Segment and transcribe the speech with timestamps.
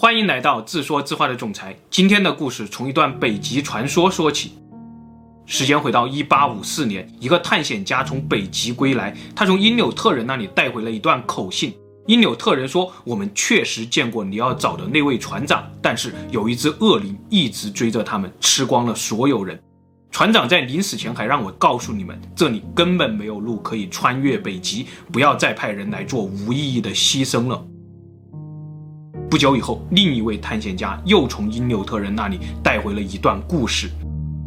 [0.00, 1.76] 欢迎来到自说自话的总裁。
[1.90, 4.52] 今天的故事从一段北极传说说起。
[5.44, 11.74] 时间回到一八五四年，一个探险家从北极归来，他从因纽特人那里带回了一段口信。
[12.06, 19.60] 因纽特人说：“我们确实见过你要找的那位船长，但是有一只恶灵一直追着他们，吃光了所有人。
[20.12, 27.60] 船长在临死前还让我告诉你们，这里根本没有路可以穿越北极，不要再派人来做无意义的牺牲了。”
[29.30, 33.90] 不久以后，另一位探险家又从因纽特人那里带回了一段故事。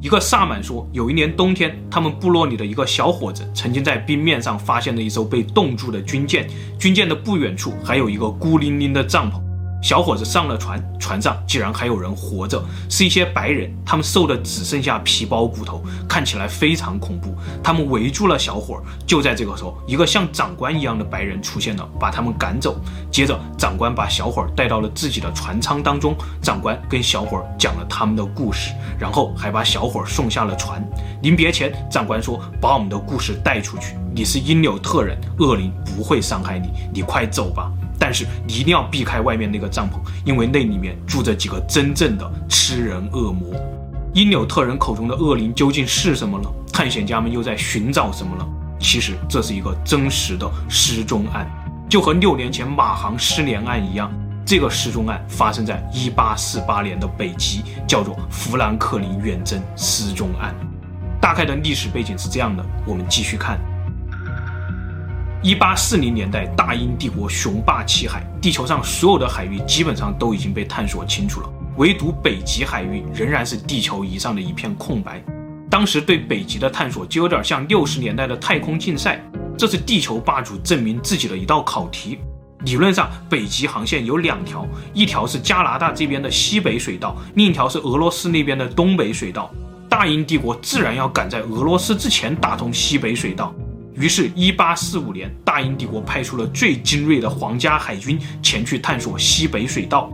[0.02, 6.50] 一个萨满说，有一年冬天，他们部落里的一个小伙子曾经在冰面上发现了一艘被冻住的军舰，
[6.80, 9.40] 军舰的不远处还有一个孤零零的帐篷。
[9.82, 17.36] 小伙子上了船，船上竟然还有人活着，是一些白人，他们瘦的只剩下皮包骨头，看起来非常恐怖。
[17.64, 18.84] 他们围住了小伙儿。
[19.08, 22.80] 就在这个时候，一个像长官一样的白人出现了，把他们赶走。
[23.12, 30.82] 接着，长官把小伙儿带到了自己的船舱当中，长官跟小伙儿讲了他们的故事，然后还把小伙儿送下了船。
[31.24, 43.54] 临别前，长官说：“把我们的故事带出去，你是因纽特人，恶灵不会伤害你，你快走吧。”但是你一定要避开外面那个帐篷，因为那里面住着几个真正的吃人恶魔。
[44.12, 46.50] 因纽特人口中的恶灵究竟是什么呢？
[46.74, 48.46] 探险家们又在寻找什么呢？
[48.80, 51.48] 其实这是一个真实的失踪案，
[51.88, 54.12] 就和六年前马航失联案一样。
[54.44, 60.56] 这个失踪案发生在一八四八年的北极，叫做富兰克林远征失踪案。
[61.22, 63.60] 大概的历史背景是这样的，我们继续看。
[65.44, 75.20] 一八四零年代，大英帝国雄霸七海，地球上所有的海域基本上都已经被探索清楚了，唯独北极海域仍然是地球仪上的一片空白。
[75.68, 79.20] 当时对北极的探索就有点像六十年代的太空竞赛，
[79.58, 82.20] 这是地球霸主证明自己的一道考题。
[82.60, 84.64] 理论上，北极航线有两条，
[84.94, 89.52] 一条是加拿大这边的西北水道，另一条是俄罗斯那边的东北水道。
[89.90, 93.52] 大英帝国自然要赶在俄罗斯之前打通西北水道。
[93.94, 100.10] 于是1845年，大英帝国派出了最精锐的皇家海军前去探索西北水道。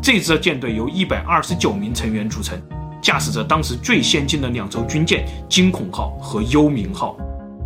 [0.00, 2.56] 这支舰队由129名成员组成，
[3.02, 7.16] 驾驶着当时最先进的两艘军舰“惊恐号”和“幽冥号”。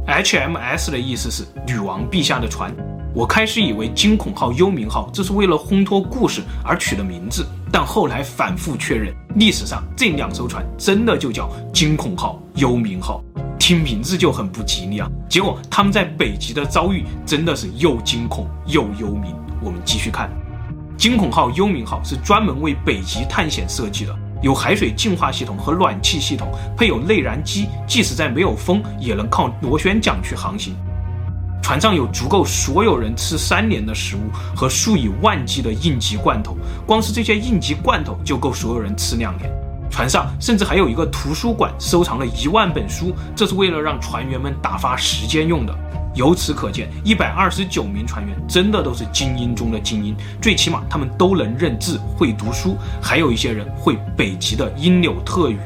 [0.08, 2.74] HMS 的意思是女王陛下的船。
[3.12, 13.22] 我开始以为“惊恐号”“幽冥号”这是为了烘托故事而取的名字，但后来反复确认，历史上这两艘船真的就叫“惊恐号”“幽冥号”。
[13.60, 15.08] 听名字就很不吉利啊！
[15.28, 19.34] 结果他们在北极的遭遇真的是又惊恐又幽冥。
[19.62, 20.30] 我们继续看，
[20.96, 30.74] 惊恐号、幽冥号是专门为北极探险设计的，有海水净化系统和暖气系统，配有内燃机，即使在没有风也能靠螺旋桨去航行。
[31.62, 34.20] 船上有足够所有人吃三年的食物
[34.56, 36.56] 和数以万计的应急罐头，
[36.86, 39.48] 光是这些应急罐头就够所有人吃两年。
[39.90, 45.74] 船上甚至还有一个图书馆，收藏了一万本书，这是为了让船员们打发时间用的。
[46.14, 55.58] 由此可见，一百二十九名船员真的都是精英中的精英，最起码他们都能认字、会读书，还有一些人会北极的因纽特语。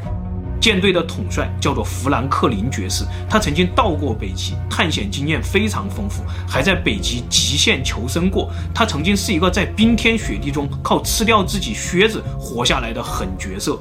[0.60, 8.50] 舰队的统帅叫做富兰克林爵士，他曾经到过北极，探险经验非常丰富，还在北极极限求生过。
[8.74, 13.78] 他曾经是一个在冰天雪地中靠吃掉自己靴子活下来的狠角色。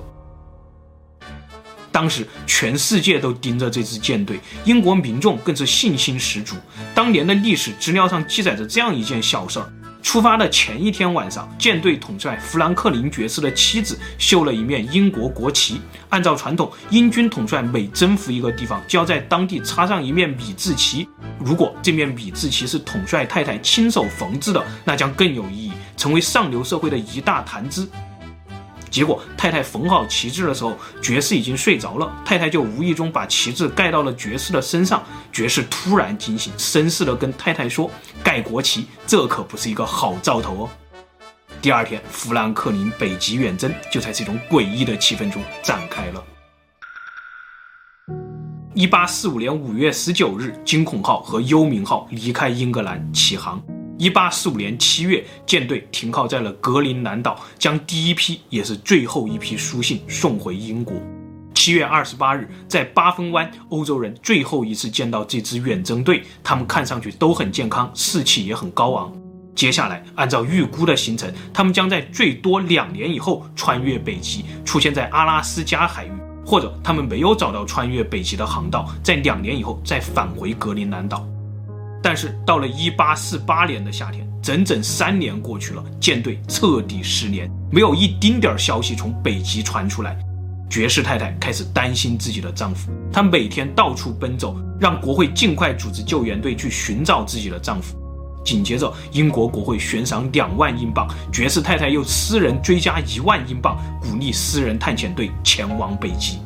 [1.94, 6.56] 当时全世界都盯着这支舰队，英国民众更是信心十足。
[6.96, 9.72] 当年的历史资料上记载着这样一件小事儿：
[10.02, 15.80] 出发的前一天晚上，舰队统帅富兰克林爵士的妻子绣了一面英国国旗。
[16.10, 21.08] 按照传统，英军统帅每征服一个地方，就要在当地插上一面米字旗。
[21.40, 27.88] 如果这面米字旗是统帅太太亲手缝制的，那将更有意义，成为上流社会的一大谈资。
[28.94, 32.16] 结果太太缝好旗帜的时候，爵士已经睡着了。
[32.24, 35.04] 太太就无意中把旗帜盖到了爵士的身上。
[35.32, 37.90] 爵士突然惊醒，绅士的跟太太说
[38.24, 40.70] ：“盖国旗，这可不是一个好兆头哦。”
[41.60, 46.24] 第二天，富兰克林北极远征就在这种诡异的气氛中展开了。
[48.76, 53.60] 一八四五年五月十九日，惊恐号和幽冥号离开英格兰起航。
[53.98, 60.96] 一八四五年七月，舰队停靠在了格陵兰岛，将第一批也是最后一批书信送回英国。
[61.54, 69.14] 七月二十八日，在八分湾，欧洲人最后一次见到这支远征队，他们看上去都很健康，士气也很高昂。
[69.56, 76.12] 接下来，按照预估的行程，他们将在最多两年以后穿越北极，出现在阿拉斯加海域，
[76.44, 81.26] 或者他们没有找到穿越北极的航道，在两年以后再返回格陵兰岛。
[82.04, 90.20] 但是到了一八四八年的夏天，整整三年过去了，舰队彻底失联，没有一丁点儿消息从北极传出来。
[90.70, 97.96] 爵士太太开始担心自己的丈夫，她每天到处奔走，让国会尽快组织救援队去寻找自己的丈夫。
[98.44, 106.40] 紧接着，英国国会悬赏两万英镑，爵士太太又私人追加一万英镑，鼓励私人探险队前往北极。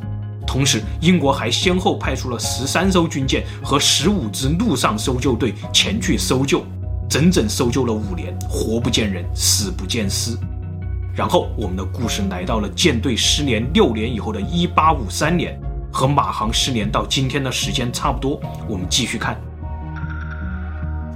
[0.48, 6.66] 同时，英国还先后派出了十三艘军舰和十五支陆上搜救队前去搜救，
[7.10, 10.38] 整整搜救了五年，活不见人，死不见尸。
[11.14, 15.60] 然后，我们的故事来到了舰队失联六年以后的一八五三年，
[15.92, 18.40] 和马航失联到今天的时间差不多。
[18.70, 19.40] 我们继续看，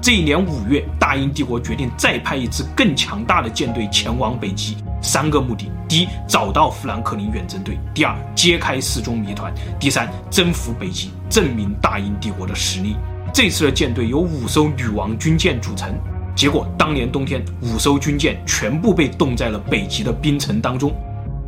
[0.02, 12.96] 这一年五月，大英帝国决定再派一支更强大的舰队前往北极，三个目的：第一，找到富兰克林远征队；第二，揭开失踪谜团；第三，征服北极，证明大英帝国的实力。
[13.34, 15.94] 这次的舰队由五艘女王军舰组成。
[16.36, 20.94] 结果，当年冬天，五艘军舰全部被冻在了北极的冰层当中，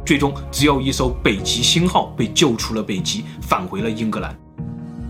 [0.06, 4.36] 最终只有一艘北极星号被救出了北极，返回了英格兰。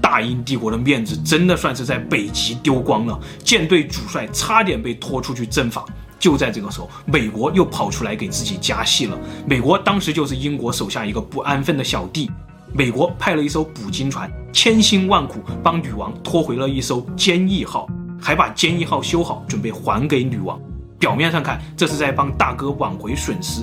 [0.01, 5.86] 大英帝国的面子真的算是在北极丢光了，舰队主帅差点被拖出去正法。
[6.24, 9.20] 就在这个时候，美国又跑出来给自己加戏了。
[9.46, 12.31] 美国当时就是英国手下一个不安分的小弟，
[12.72, 17.90] 美国派了一艘捕鲸船，千辛万苦帮女王拖回了一艘坚毅号。
[18.22, 20.58] 还把坚毅号修好，准备还给女王。
[20.98, 23.62] 表面上看，这是在帮大哥挽回损失，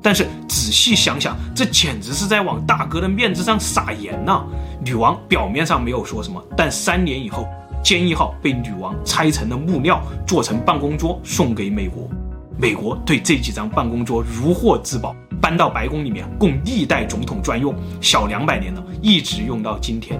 [0.00, 4.44] 但是仔细想想，这简直是在往大哥的面子上撒盐呐！
[4.80, 7.48] 女王表面上没有说什么，但三年以后，
[7.86, 12.10] 坚毅号被女王拆成了木料，做成办公桌送给美国。
[12.58, 20.18] 美国对这几张办公桌如获至宝，搬到白宫里面供历代总统专用，小两百年了，一直用到今天。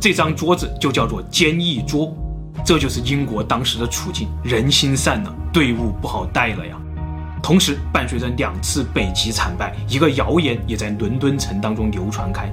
[0.00, 2.16] 这张桌子就叫做坚毅桌。
[2.64, 6.78] 这就是英国当时的处境，人心散了，队伍不好带了呀。
[7.42, 12.50] 同时，伴随着两次北极惨败，一个谣言也在伦敦城当中流传开。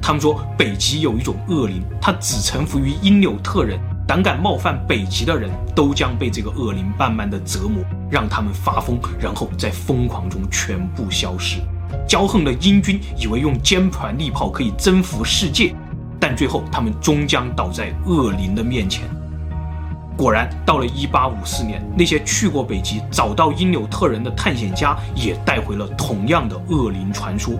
[0.00, 11.60] 他们说，北极有一种恶灵，它只臣服于因纽特人，胆敢冒犯北极的人都将被这个恶灵慢慢的折磨，让他们发疯，然后在疯狂中全部消失。
[12.08, 15.74] 骄横的英军以为用坚船利炮可以征服世界，
[16.20, 19.02] 但最后他们终将倒在恶灵的面前。
[20.16, 27.54] 果然，到了一八五四年，那些去过北极找到因纽特人的探险家也带回了同样的恶灵传说。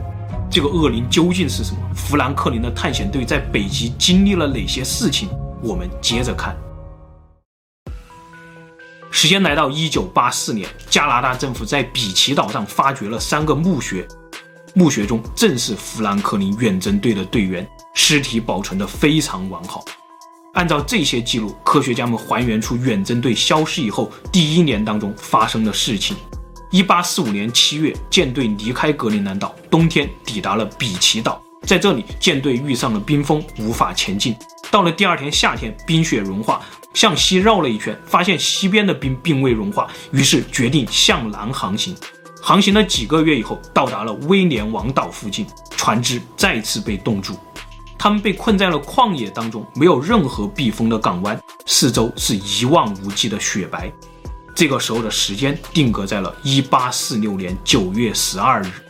[0.48, 1.80] 这个恶灵究竟是什么？
[1.92, 5.28] 富兰克林的探险队在北极经历了哪些事情？
[5.66, 6.56] 我们接着看。
[9.10, 14.06] 时间来到一九八四年，加拿大政府在比奇岛上发掘了三个墓穴，
[14.74, 19.84] 墓穴中正是富兰克林远征队的队员，尸体保存得非常完好。
[20.54, 26.16] 按照这些记录，科学家们还原出远征队消失以后第一年当中发生的事情。
[26.70, 31.42] 一八四五年七月，舰队离开格陵兰岛，冬天抵达了比奇岛。
[31.62, 34.36] 在这里，舰队遇上了冰封，无法前进。
[34.70, 36.60] 到了第二天夏天，冰雪融化，
[36.94, 41.96] 向西绕了一圈，发现西边的冰并未融化，于是决定向南航行。
[42.40, 47.36] 航行了几个月以后，到达了威廉王岛附近，船只再次被冻住。
[47.98, 53.90] 他们被困在了旷野当中，没有任何避风的港湾，四周是一望无际的雪白。
[54.54, 58.85] 这个时候的时间定格在了1846年9月12日。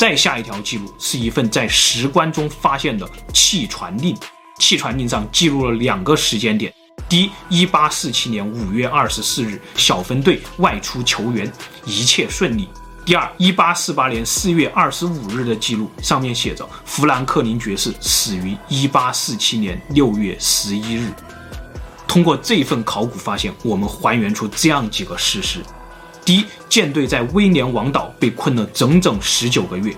[0.00, 4.16] 再下一条记录是一份在石棺中发现的弃船令，
[4.58, 6.72] 弃船令上记录了两个时间点：
[7.06, 11.52] 第一，1847年5月24日，小分队外出求援，
[11.84, 12.66] 一切顺利。
[13.04, 21.12] 第二，一八四八年四月二十五日的记录上面写着，富兰克林爵士死于一八四七年六月十一日。
[22.08, 25.62] 通过这份考古发现，我们还原出这样几个事实：
[26.30, 29.92] 第一，舰队在威廉王岛被困了整整十九个月，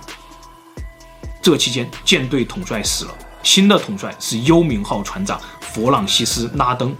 [1.42, 6.96] 这期间舰队统帅死了，新的统帅是幽冥号船长弗朗西斯·拉登。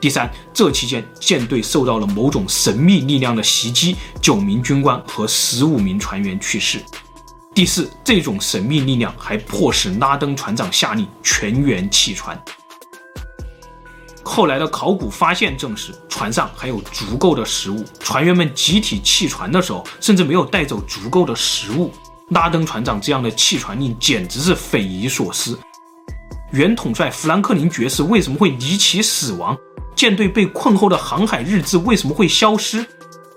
[0.00, 6.82] 第三，这期间舰队受到了某种神秘力量的袭击，九名军官和十五名船员去世。
[7.54, 12.42] 第四，这种神秘力量还迫使拉登船长下令全员弃船。
[14.30, 21.92] 后来的考古发现证实，船上还有足够的食物，船员们集体弃船的时候，甚至没有带走足够的食物。
[22.28, 25.58] 拉登船长这样的弃船令简直是匪夷所思。
[26.52, 29.58] 原统帅富兰克林爵士为什么会离奇死亡？
[29.96, 32.86] 舰队被困后的航海日志为什么会消失？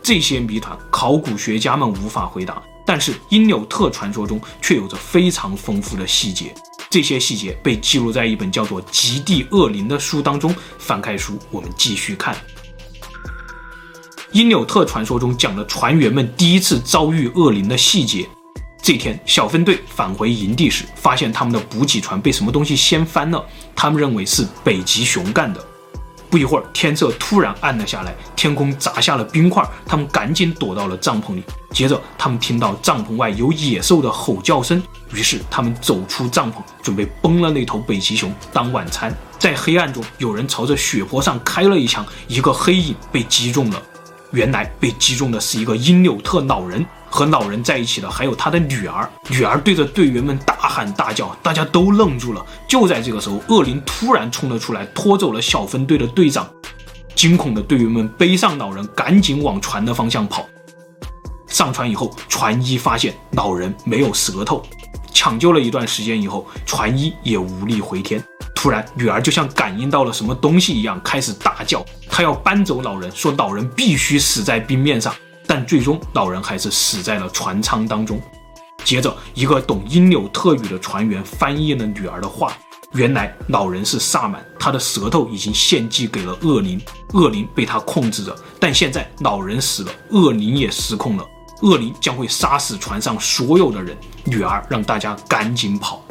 [0.03, 2.61] 这些谜团，考古学家们无法回答。
[2.85, 6.53] 但是因纽特传说中却有着非常丰富的细节，
[6.93, 10.53] 这些细节被记录在一本叫做《极地恶灵》的书当中。
[10.77, 12.37] 翻开书，我们继续看。
[14.31, 18.29] 因纽特传说中讲了船员们第一次遭遇恶灵的细节。
[18.79, 23.43] 这天，小分队返回营地时，发现他们的补给船被什么东西掀翻了。
[23.75, 25.65] 他们认为是北极熊干的。
[26.33, 29.63] 不一会儿，天色突然暗了下来，天空砸下了冰块。
[29.85, 31.43] 他们赶紧躲到了帐篷里。
[31.69, 34.81] 接着，他们听到帐篷外有野兽的吼叫声，
[35.13, 39.15] 于是他们走出帐篷，准备崩了那头北极熊当晚餐。
[39.37, 43.79] 在黑暗中，有人朝着血泊上开了一枪，一个黑影被击中了。
[44.31, 46.83] 原来被击中的是一个因纽特老人。
[47.13, 52.43] 和老人在一起的还有他的女儿，女儿对着队员们大喊大叫，大家都愣住了。
[52.67, 56.49] 就在这个时候，恶灵突然冲了出来，拖走了小分队的队长。
[57.13, 60.43] 惊恐的队员们背上老人，赶紧往船的方向跑。
[61.47, 64.65] 上船以后，船医发现老人没有舌头。
[65.13, 68.19] 抢救了一段时间以后，船医也无力回天。
[68.55, 75.13] 突然，女儿就像感应到了什么东西一样，开始大叫，她要搬走老人，说老人必须死在冰面上。
[75.55, 78.19] 但最终，老人还是死在了船舱当中。
[78.83, 82.57] 接着，一个懂因纽特语的船员翻译了女儿的话。
[82.93, 86.81] 原来，老人是萨满，他的舌头已经献祭给了恶灵，
[87.13, 88.35] 恶灵被他控制着。
[88.59, 91.27] 但现在，老人死了，恶灵也失控了，
[91.61, 93.95] 恶灵将会杀死船上所有的人。
[94.23, 96.03] 女儿让大家赶紧跑。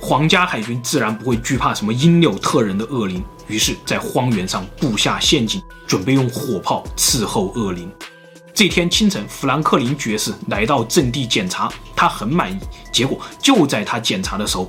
[0.00, 7.88] 皇家海军自然不会惧怕什么因纽特人的恶灵，于是，在荒原上布下陷阱，准备用火炮伺候恶灵。
[8.52, 12.58] 这天清晨，富兰克林爵士来到阵地检查，他很满意。
[12.92, 14.68] 结果就在他检查的时候，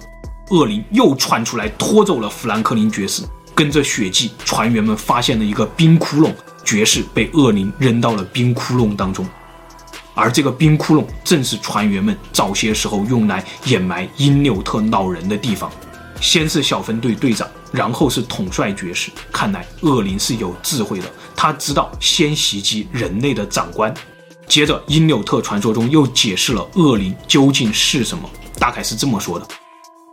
[0.50, 3.24] 恶灵又窜出来拖走了富兰克林爵士。
[3.54, 6.34] 跟着血迹，船员们发现了一个冰窟窿，
[6.64, 9.28] 爵士被恶灵扔到了冰窟窿当中。
[10.14, 15.70] 而这个冰窟窿正是船员们早些时候用来掩埋因纽特老人的地方。
[16.22, 19.12] 先是小分队队长，然后是统帅爵士。
[19.32, 21.12] 看来恶灵是有智慧的，
[21.44, 23.92] 他知道先袭击人类的长官。
[24.48, 28.30] 接着，因纽特传说中又解释了恶灵究竟是什么，
[28.60, 29.48] 大概是这么说的：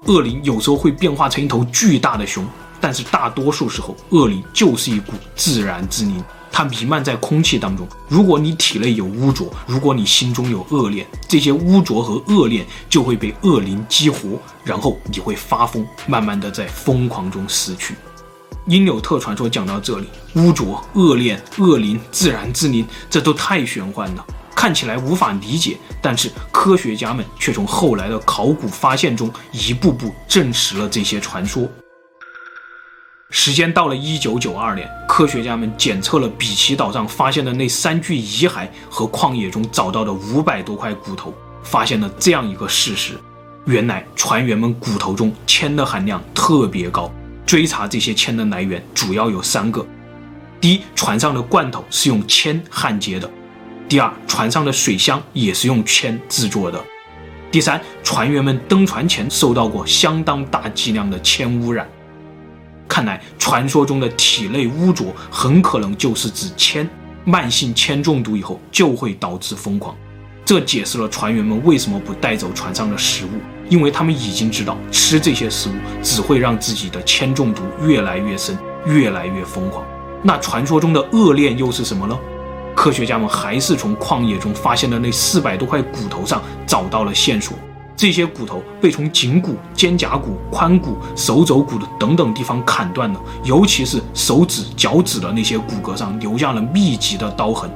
[0.07, 2.47] 恶灵有时候会变化成一头巨大的熊，
[2.81, 6.25] 但是大多数时候，恶灵就是一股自然之灵。
[6.51, 7.87] 它弥漫在空气当中。
[8.09, 17.95] 如果你体内有污浊，如果你心中有恶念，这些污浊和恶念就会被恶灵激活，然后你会发疯，慢慢的在疯狂中死去。
[18.69, 24.23] 因纽特传说讲到这里，污浊、恶念、恶灵、自然之灵，这都太玄幻了，
[24.55, 25.79] 看起来无法理解。
[26.03, 31.67] 但是科学家们却从后来的考古发现中一步步证实了这些传说。
[33.31, 41.33] 时间到了一九九二年，科学家们检测了比奇岛上发现的那三具遗骸和旷野中找到的五百多块骨头，
[41.63, 43.19] 发现了这样一个事实：
[43.65, 47.11] 原来船员们骨头中铅的含量特别高。
[47.49, 49.85] 追查这些铅的来源，主要有三个：
[50.61, 53.27] 第一，船上的罐头是用铅焊接的；
[53.89, 56.79] 第二，船上的水箱也是用铅制作的；
[57.51, 61.89] 第三，船员们登船前受到过相当大剂量的铅污染。
[62.87, 66.87] 看来，传说中的体内污浊很可能就是指铅。
[67.25, 69.97] 慢性铅中毒以后就会导致疯狂，
[70.45, 73.31] 这解释了船员们为什么不带走船上的食物，
[73.69, 75.73] 因为他们已经知道吃这些食物
[76.03, 78.57] 只会让自己的铅中毒越来越深，
[78.87, 79.85] 越来越疯狂。
[80.23, 82.19] 那传说中的恶念又是什么呢？
[82.75, 87.57] 科学家们还是从旷野中发现的那四百多块骨头上找到了线索。
[87.97, 97.69] 这些骨头被从颈骨、肩胛骨、髋骨、手肘骨的等等地方砍断了，尤其是手指、脚趾的那些骨骼上留下了密集的刀痕。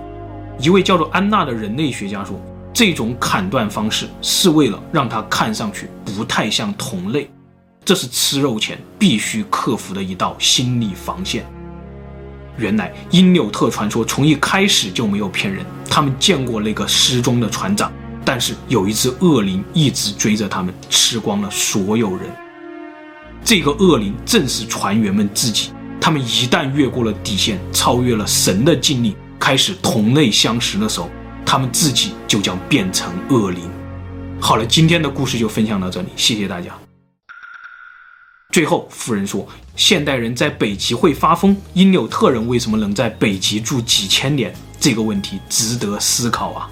[0.61, 2.41] 一位叫做安娜的人类学家说，
[2.73, 7.31] 这种砍断方式是为了让它看上去不太像同类，
[7.85, 11.45] 这是吃肉前必须克服的一道心理防线。
[12.57, 17.93] 原来因纽特传说从一开始就没有骗人，他们见过那个失踪的船长。
[18.25, 22.21] 但是有一只恶灵一直追着他们，吃光了所有人。
[23.45, 25.73] 这个恶灵正是船员们自己。
[26.01, 31.11] 他们一旦越过了底线，超越了神的禁令，开始同类相食的时候，
[31.53, 33.69] 他们自己就将变成恶灵。
[34.41, 36.75] 好了，今天的故事就分享到这里，谢谢大家。
[38.55, 44.55] 最后，夫人说，现代人在北极会发疯，因纽特人为什么能在北极住几千年？
[44.81, 46.71] 这个问题值得思考啊。